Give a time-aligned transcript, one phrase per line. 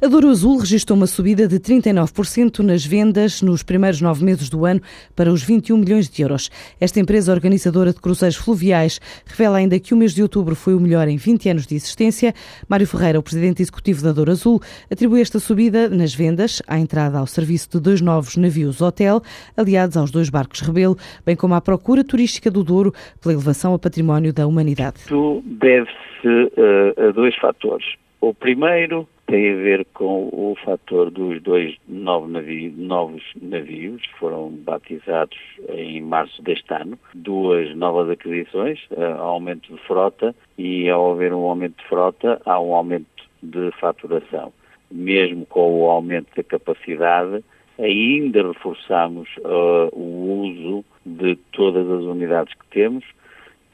[0.00, 4.64] A Douro Azul registrou uma subida de 39% nas vendas nos primeiros nove meses do
[4.64, 4.80] ano
[5.16, 6.48] para os 21 milhões de euros.
[6.80, 10.78] Esta empresa organizadora de cruzeiros fluviais revela ainda que o mês de outubro foi o
[10.78, 12.32] melhor em 20 anos de existência.
[12.68, 17.18] Mário Ferreira, o presidente executivo da Douro Azul, atribui esta subida nas vendas à entrada
[17.18, 19.20] ao serviço de dois novos navios hotel,
[19.56, 20.96] aliados aos dois barcos Rebelo,
[21.26, 24.98] bem como à procura turística do Douro pela elevação ao património da humanidade.
[25.08, 27.96] Tudo deve-se uh, a dois fatores.
[28.20, 34.18] O primeiro tem a ver com o fator dos dois novos navios, novos navios que
[34.18, 41.12] foram batizados em março deste ano, duas novas aquisições, uh, aumento de frota e ao
[41.12, 43.06] haver um aumento de frota há um aumento
[43.42, 44.50] de faturação.
[44.90, 47.44] Mesmo com o aumento da capacidade,
[47.78, 53.04] ainda reforçamos uh, o uso de todas as unidades que temos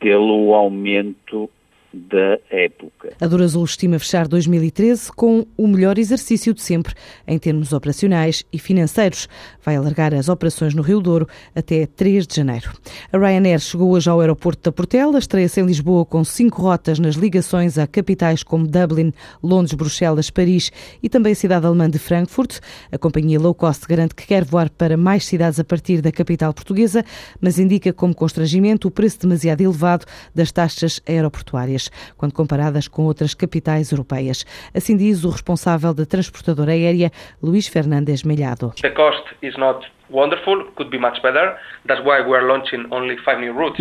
[0.01, 1.49] pelo aumento
[1.95, 3.13] da época.
[3.21, 6.95] A Dura Azul estima fechar 2013 com o melhor exercício de sempre
[7.27, 9.29] em termos operacionais e financeiros.
[9.65, 12.73] Vai alargar as operações no Rio Douro até 3 de janeiro.
[13.13, 17.15] A Ryanair chegou hoje ao aeroporto da Portela, estreia-se em Lisboa com cinco rotas nas
[17.15, 22.59] ligações a capitais como Dublin, Londres, Bruxelas, Paris e também a cidade alemã de Frankfurt.
[22.91, 26.53] A companhia low cost garante que quer voar para mais cidades a partir da capital
[26.53, 27.05] portuguesa,
[27.41, 30.05] mas indica como constrangimento o preço demasiado elevado
[30.35, 31.84] das taxas aeroportuárias
[32.17, 34.45] quando comparadas com outras capitais europeias.
[34.75, 37.11] Assim diz o responsável da transportadora aérea,
[37.43, 38.73] Luís Fernandes Melhado.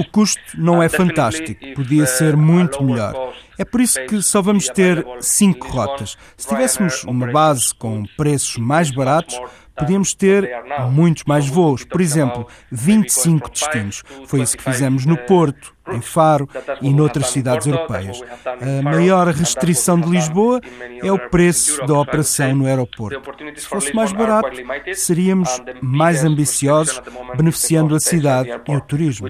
[0.02, 3.34] O custo não é fantástico, podia ser uh, muito melhor.
[3.58, 6.18] É por isso que só vamos ter cinco rotas.
[6.38, 9.40] Se tivéssemos uma base com preços mais baratos,
[9.76, 10.50] podíamos ter
[10.92, 11.84] muitos mais voos.
[11.84, 14.04] Por exemplo, 25 destinos.
[14.26, 16.48] Foi isso que fizemos no Porto, em Faro
[16.82, 18.22] e noutras cidades europeias.
[18.46, 20.62] A maior restrição de Lisboa
[21.02, 23.22] é o preço da operação no aeroporto.
[23.56, 24.52] Se fosse mais barato,
[24.94, 27.02] seríamos mais ambiciosos,
[27.36, 29.30] beneficiando a cidade e o turismo.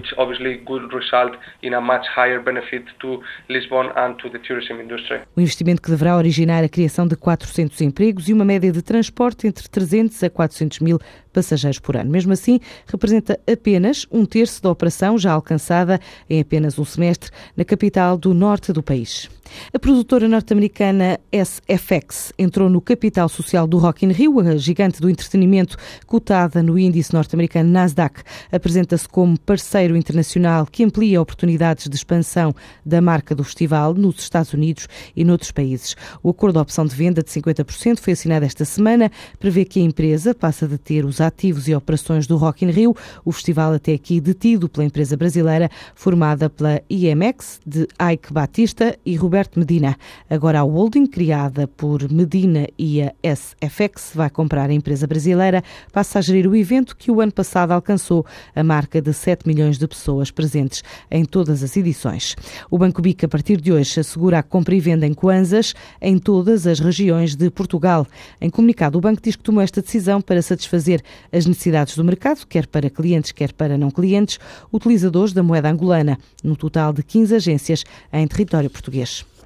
[5.36, 9.46] O investimento que deverá originar a criação de 400 empregos e uma média de transporte
[9.46, 10.98] entre 300 a 400 mil
[11.34, 12.10] passageiros por ano.
[12.10, 16.00] Mesmo assim, representa apenas um terço da operação já alcançada
[16.30, 19.28] em apenas um semestre na capital do norte do país.
[19.72, 25.10] A produtora norte-americana SFX entrou no capital social do Rock in Rio, a gigante do
[25.10, 28.22] entretenimento cotada no índice norte-americano Nasdaq.
[28.50, 34.52] Apresenta-se como parceiro internacional que amplia oportunidades de expansão da marca do festival nos Estados
[34.52, 35.96] Unidos e noutros países.
[36.22, 39.82] O acordo de opção de venda de 50% foi assinado esta semana, prevê que a
[39.82, 43.92] empresa passa de ter os ativos e operações do Rock in Rio, o festival até
[43.92, 49.96] aqui detido pela empresa brasileira formada pela IMX de Ike Batista e Roberto Roberto Medina.
[50.30, 55.60] Agora a holding, criada por Medina e a SFX, vai comprar a empresa brasileira,
[55.92, 58.24] passa a gerir o evento que o ano passado alcançou
[58.54, 62.36] a marca de 7 milhões de pessoas presentes em todas as edições.
[62.70, 66.16] O Banco BIC, a partir de hoje, assegura a compra e venda em Kwanzas em
[66.16, 68.06] todas as regiões de Portugal.
[68.40, 71.02] Em comunicado, o banco diz que tomou esta decisão para satisfazer
[71.32, 74.38] as necessidades do mercado, quer para clientes, quer para não clientes,
[74.72, 79.23] utilizadores da moeda angolana, no total de 15 agências em território português.